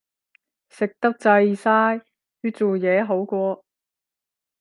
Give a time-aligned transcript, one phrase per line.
[0.69, 2.03] 食到滯晒，
[2.41, 3.63] 去做嘢好過